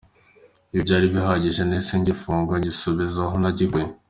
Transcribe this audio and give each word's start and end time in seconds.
Ibyo 0.69 0.79
byari 0.85 1.05
bihagije 1.13 1.61
nahise 1.65 1.93
ngifunga 2.01 2.53
ngisubiza 2.59 3.17
aho 3.25 3.35
nagikuye. 3.41 3.87